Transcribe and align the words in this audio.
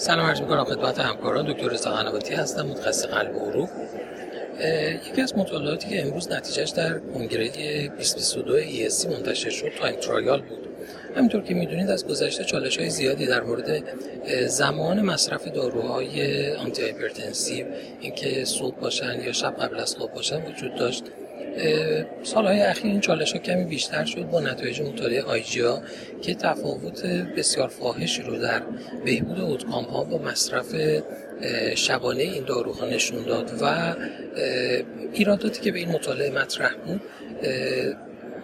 سلام 0.00 0.26
عرض 0.26 0.40
می‌کنم 0.40 0.64
خدمت 0.64 0.98
همکاران. 1.00 1.52
دکتر 1.52 1.68
رضا 1.68 1.90
هستم 1.90 2.66
متخصص 2.66 3.06
قلب 3.06 3.36
و 3.36 3.50
عروق 3.50 3.68
یکی 5.10 5.22
از 5.22 5.38
مطالعاتی 5.38 5.88
که 5.88 6.06
امروز 6.06 6.32
نتیجهش 6.32 6.70
در 6.70 6.98
کنگره 6.98 7.48
2022 7.48 8.60
ESC 8.62 9.06
منتشر 9.06 9.50
شد 9.50 9.70
TIME 9.80 9.96
trial 9.96 10.42
بود. 10.42 10.68
همینطور 11.16 11.42
که 11.42 11.54
می‌دونید 11.54 11.90
از 11.90 12.06
گذشته 12.06 12.44
چالش 12.44 12.78
های 12.78 12.90
زیادی 12.90 13.26
در 13.26 13.42
مورد 13.42 13.84
زمان 14.46 15.00
مصرف 15.00 15.48
داروهای 15.48 16.46
antihypertensive 16.52 17.66
اینکه 18.00 18.44
صبح 18.44 18.76
باشن 18.80 19.20
یا 19.20 19.32
شب 19.32 19.56
قبل 19.56 19.80
از 19.80 19.96
خواب 19.96 20.14
باشن 20.14 20.42
وجود 20.46 20.74
داشت. 20.74 21.04
سالهای 22.22 22.60
اخیر 22.60 22.90
این 22.90 23.00
چالش 23.00 23.32
ها 23.32 23.38
کمی 23.38 23.64
بیشتر 23.64 24.04
شد 24.04 24.30
با 24.30 24.40
نتایج 24.40 24.80
مطالعه 24.80 25.22
آیجیا 25.22 25.82
که 26.22 26.34
تفاوت 26.34 27.06
بسیار 27.06 27.68
فاحشی 27.68 28.22
رو 28.22 28.38
در 28.38 28.62
بهبود 29.04 29.40
outcome 29.40 29.84
ها 29.84 30.04
با 30.04 30.18
مصرف 30.18 30.74
شبانه 31.74 32.22
این 32.22 32.44
داروها 32.44 32.86
نشون 32.86 33.22
داد 33.22 33.52
و 33.62 33.94
ایراداتی 35.12 35.60
که 35.60 35.72
به 35.72 35.78
این 35.78 35.88
مطالعه 35.88 36.30
مطرح 36.30 36.74
بود 36.86 37.00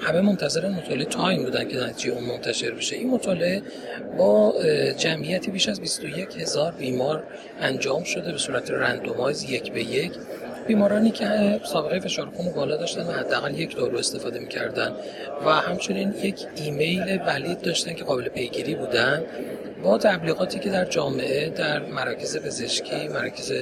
همه 0.00 0.20
منتظر 0.20 0.68
مطالعه 0.68 1.04
TIME 1.04 1.44
بودن 1.44 1.68
که 1.68 1.76
نتیجه 1.76 2.14
اون 2.14 2.24
منتشر 2.24 2.70
بشه. 2.70 2.96
این 2.96 3.10
مطالعه 3.10 3.62
با 4.18 4.54
جمعیتی 4.98 5.50
بیش 5.50 5.68
از 5.68 5.80
21 5.80 6.36
هزار 6.40 6.72
بیمار 6.72 7.24
انجام 7.60 8.04
شده 8.04 8.32
به 8.32 8.38
صورت 8.38 8.70
randomize 8.70 9.42
یک 9.42 9.72
به 9.72 9.82
یک. 9.82 10.12
بیمارانی 10.66 11.10
که 11.10 11.60
سابقه 11.64 12.00
فشار 12.00 12.26
خون 12.36 12.52
بالا 12.52 12.76
داشتن 12.76 13.06
و 13.06 13.12
حداقل 13.12 13.58
یک 13.58 13.76
دارو 13.76 13.98
استفاده 13.98 14.38
می‌کردن 14.38 14.92
و 15.46 15.50
همچنین 15.50 16.14
یک 16.22 16.46
ایمیل 16.56 17.20
valid 17.26 17.60
داشتن 17.60 17.94
که 17.94 18.04
قابل 18.04 18.28
پیگیری 18.28 18.74
بودن 18.74 19.22
با 19.82 19.98
تبلیغاتی 19.98 20.58
که 20.58 20.70
در 20.70 20.84
جامعه 20.84 21.50
در 21.50 21.82
مراکز 21.86 22.38
پزشکی 22.38 23.08
مراکز 23.08 23.52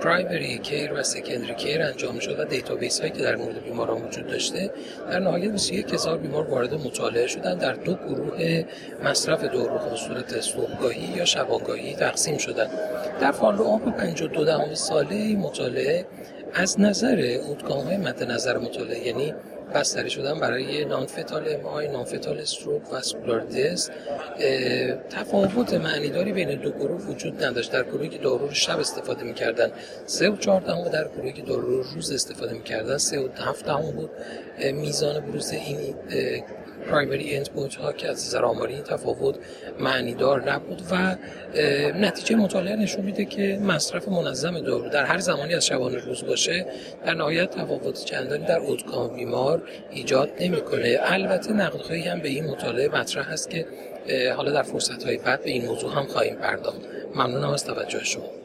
primary 0.00 0.58
care 0.58 0.92
و 0.92 1.02
secondary 1.02 1.54
care 1.54 1.82
انجام 1.82 2.18
شد 2.18 2.40
و 2.40 2.44
database 2.44 3.00
هایی 3.00 3.12
که 3.12 3.22
در 3.22 3.36
مورد 3.36 3.64
بیماران 3.64 4.02
وجود 4.02 4.26
داشته 4.26 4.70
در 5.10 5.18
نهایت 5.18 5.52
21 5.52 5.94
هزار 5.94 6.18
بیمار 6.18 6.50
وارد 6.50 6.74
مطالعه 6.74 7.26
شدن 7.26 7.58
در 7.58 7.72
دو 7.72 7.94
گروه 7.94 8.64
مصرف 9.04 9.44
دارو 9.44 9.78
به 9.90 9.96
صورت 9.96 10.40
صبحگاهی 10.40 11.16
یا 11.16 11.24
شبانگاهی 11.24 11.94
تقسیم 11.94 12.38
شدن. 12.38 12.66
در 13.20 13.32
follow 13.32 13.78
up 13.78 14.04
5 14.04 14.18
و 14.18 14.31
2 14.31 14.44
دهم 14.44 14.74
ساله 14.74 15.36
مطالعه 15.36 16.06
از 16.54 16.80
نظر 16.80 17.38
outcome 17.46 17.84
های 17.84 17.96
مد 17.96 18.22
نظر 18.22 18.58
مطالعه 18.58 19.06
یعنی 19.06 19.34
بستری 19.74 20.10
شدن 20.10 20.40
برای 20.40 20.84
non-fatal 20.84 21.48
MI 21.48 21.66
non-fatal 21.66 22.38
stroke 22.38 22.92
vascular 22.92 23.40
death 23.40 23.92
تفاوت 25.10 25.74
معنیداری 25.74 26.32
بین 26.32 26.60
دو 26.60 26.70
گروه 26.70 27.02
وجود 27.02 27.44
نداشت. 27.44 27.72
در 27.72 27.82
گروهی 27.82 28.08
که 28.08 28.18
دارو 28.18 28.46
رو 28.46 28.54
شب 28.54 28.78
استفاده 28.78 29.24
می‌کردن 29.24 29.70
سه 30.06 30.30
و 30.30 30.36
چهار 30.36 30.60
و 30.60 30.88
در 30.88 31.08
گروهی 31.08 31.32
که 31.32 31.42
دارو 31.42 31.76
رو 31.76 31.82
روز 31.94 32.12
استفاده 32.12 32.52
می‌کردن 32.52 32.98
سه 32.98 33.20
و 33.20 33.28
هفت 33.36 33.68
بود. 33.70 34.10
میزان 34.72 35.20
بروز 35.20 35.50
این 35.50 35.94
primary 36.90 37.36
endpoint 37.36 37.74
ها 37.74 37.92
که 37.92 38.08
از 38.08 38.26
نظر 38.26 38.44
آماری 38.44 38.80
تفاوت 38.80 39.34
معنیدار 39.80 40.52
نبود 40.52 40.82
و 40.90 41.16
نتیجه 41.98 42.36
مطالعه 42.36 42.76
نشون 42.76 43.04
میده 43.04 43.24
که 43.24 43.58
مصرف 43.62 44.08
منظم 44.08 44.60
دارو 44.60 44.88
در 44.88 45.04
هر 45.04 45.18
زمانی 45.18 45.54
از 45.54 45.66
شبانه 45.66 45.98
روز 45.98 46.24
باشه 46.24 46.66
در 47.06 47.14
نهایت 47.14 47.50
تفاوت 47.50 48.04
چندانی 48.04 48.46
در 48.46 48.58
اوتکام 48.58 49.16
بیمار 49.16 49.62
ایجاد 49.90 50.30
نمی‌کنه. 50.40 50.98
البته 51.02 51.52
نقدهایی 51.52 52.02
هم 52.02 52.20
به 52.20 52.28
این 52.28 52.44
مطالعه 52.44 52.88
مطرح 52.88 53.32
هست 53.32 53.50
که 53.50 53.66
حالا 54.36 54.52
در 54.52 54.62
فرصت 54.62 55.04
های 55.04 55.16
بعد 55.16 55.42
به 55.44 55.50
این 55.50 55.66
موضوع 55.66 55.92
هم 55.92 56.06
خواهیم 56.06 56.34
پرداخت. 56.34 56.80
ممنونم 57.14 57.50
از 57.50 57.64
توجه 57.64 58.04
شما. 58.04 58.43